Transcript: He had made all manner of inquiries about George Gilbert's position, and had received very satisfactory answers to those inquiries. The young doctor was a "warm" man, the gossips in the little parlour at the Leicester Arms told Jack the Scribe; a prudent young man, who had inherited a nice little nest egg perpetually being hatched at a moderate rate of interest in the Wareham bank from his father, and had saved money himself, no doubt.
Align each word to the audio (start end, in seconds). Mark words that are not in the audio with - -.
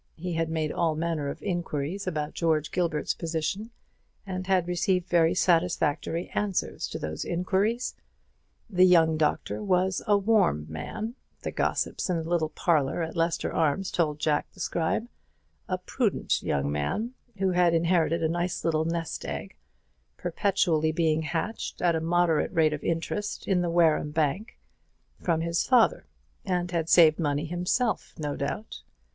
He 0.15 0.33
had 0.33 0.49
made 0.49 0.71
all 0.71 0.95
manner 0.95 1.29
of 1.29 1.43
inquiries 1.43 2.07
about 2.07 2.33
George 2.33 2.71
Gilbert's 2.71 3.13
position, 3.13 3.69
and 4.25 4.47
had 4.47 4.67
received 4.67 5.07
very 5.07 5.35
satisfactory 5.35 6.27
answers 6.31 6.87
to 6.87 6.97
those 6.97 7.23
inquiries. 7.23 7.93
The 8.67 8.87
young 8.87 9.15
doctor 9.15 9.61
was 9.63 10.01
a 10.07 10.17
"warm" 10.17 10.65
man, 10.67 11.13
the 11.43 11.51
gossips 11.51 12.09
in 12.09 12.17
the 12.17 12.27
little 12.27 12.49
parlour 12.49 13.03
at 13.03 13.13
the 13.13 13.19
Leicester 13.19 13.53
Arms 13.53 13.91
told 13.91 14.17
Jack 14.17 14.51
the 14.53 14.59
Scribe; 14.59 15.07
a 15.69 15.77
prudent 15.77 16.41
young 16.41 16.71
man, 16.71 17.13
who 17.37 17.51
had 17.51 17.75
inherited 17.75 18.23
a 18.23 18.27
nice 18.27 18.65
little 18.65 18.85
nest 18.85 19.23
egg 19.23 19.55
perpetually 20.17 20.91
being 20.91 21.21
hatched 21.21 21.79
at 21.79 21.95
a 21.95 22.01
moderate 22.01 22.51
rate 22.51 22.73
of 22.73 22.83
interest 22.83 23.47
in 23.47 23.61
the 23.61 23.69
Wareham 23.69 24.09
bank 24.09 24.57
from 25.21 25.41
his 25.41 25.63
father, 25.67 26.07
and 26.43 26.71
had 26.71 26.89
saved 26.89 27.19
money 27.19 27.45
himself, 27.45 28.15
no 28.17 28.35
doubt. 28.35 28.81